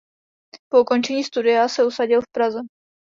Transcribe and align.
Po 0.69 0.81
ukončení 0.81 1.23
studia 1.23 1.67
se 1.67 1.85
usadil 1.85 2.21
v 2.21 2.27
Praze. 2.31 2.59